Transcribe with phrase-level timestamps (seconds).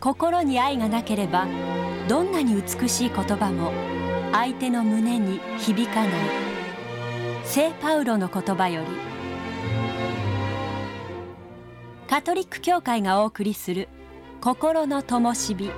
[0.00, 1.46] 心に愛がなければ
[2.08, 3.70] どんなに美しい言葉も
[4.32, 6.10] 相手の胸に響かない。
[7.44, 8.86] 聖パウロの言葉より。
[12.08, 13.88] カトリック教会がお送りする
[14.40, 15.70] 心の灯火。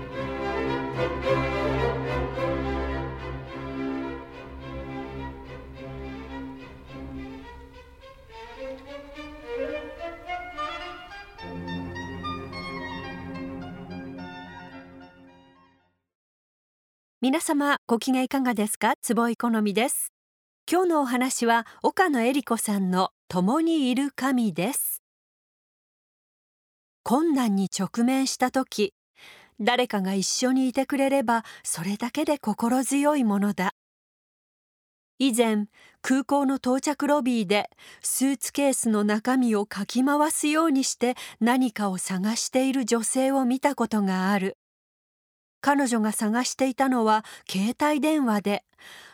[17.25, 18.95] 皆様ご機嫌いかがですか？
[19.01, 20.13] 坪井好みです。
[20.69, 25.05] 今日のお話は岡野恵理子さんの共にいる神です。
[27.05, 28.93] 困難に直面した時
[29.61, 33.71] 誰かが一緒にいてくれればそれだけで心強いものだ。
[35.21, 35.67] 以前
[36.01, 37.71] 空港の到着ロビーで
[38.03, 44.59] スーツケースの中身をかき回すようにして何かを探している女性を見たことがある。
[45.63, 48.65] 彼女が探していたのは携帯電話で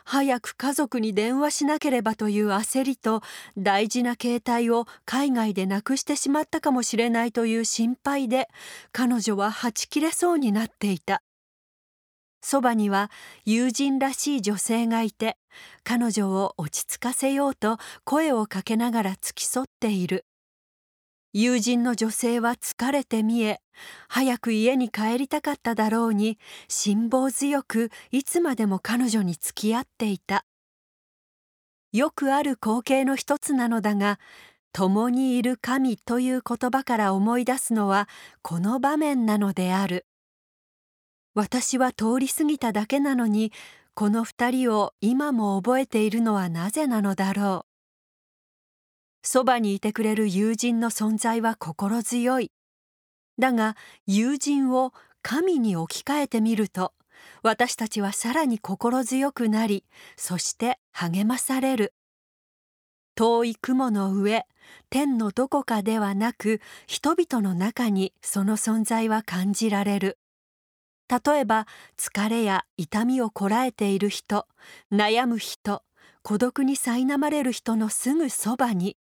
[0.05, 3.21] 早く家族に電話しなければという焦りと
[3.59, 8.49] 大事な携帯を海外でなくしてしまったかもしれないという心配で
[8.91, 11.23] 彼女ははち切れそうになっていた。
[12.41, 13.11] そばには
[13.45, 15.37] 友人らしい女性がいて
[15.85, 20.25] 彼女を落ち着かせようと声をかけながら付き添っている。
[21.35, 23.61] 友人の女性は疲れて見え
[24.09, 30.45] 早く家に帰りたかっただろうに辛抱強くいつまでも彼女に付き合っていた。
[31.93, 34.19] よくある光景の一つなのだが
[34.73, 38.09] 共にいる神という言葉から思い出すのは
[38.43, 40.07] この場面なのである。
[41.35, 43.53] 私は通り過ぎただけなのに
[43.95, 47.68] この二人を今も覚えているのはなぜなのだろう。
[49.31, 52.51] そばにいてくれる友人の存在は心強い。
[53.39, 53.77] だが
[54.07, 56.95] 友人を神に置き換えてみると
[57.43, 59.85] 私たちはさらに心強くなり
[60.17, 61.93] そして励まされる。
[63.17, 64.47] 遠い雲の上
[64.89, 70.19] 天のどこかではなく人々の中にその存在は感じられる。
[71.07, 71.67] 例えば
[71.99, 74.47] 疲れや痛みをこらえている人
[74.91, 75.83] 悩む人
[76.23, 78.97] 孤独に苛まれる人のすぐそばに。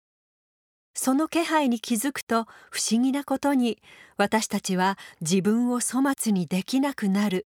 [0.96, 3.82] その気配に気づくと不思議なことに
[4.18, 7.48] 私たちは自分を粗末にできなくなる。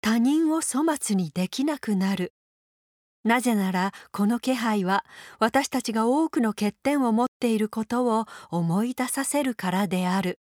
[0.00, 2.32] 他人を粗末にできなくなる。
[3.24, 5.04] なぜならこの気配は
[5.38, 10.40] 私たちが多くの欠点を持っていることを思い出させるからである。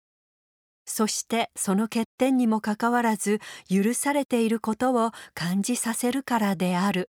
[0.85, 7.09] そしてその欠点にもかかわらず許されていることを感じさせるからである。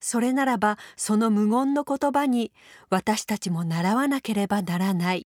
[0.00, 2.52] それならばその無言の言葉に
[2.90, 5.26] 私たちも習わなければならない。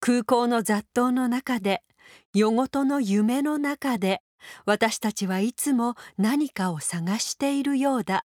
[0.00, 1.82] 空港の雑踏の中で
[2.34, 4.20] 夜ごとの夢の中で
[4.66, 8.24] 私たちはいつも何かを探しているようだ。